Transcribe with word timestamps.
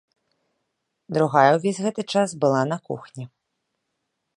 Другая 1.19 1.45
ўвесь 1.57 1.83
гэты 1.87 2.01
час 2.17 2.29
была 2.45 2.61
на 2.75 2.83
кухні. 2.89 3.23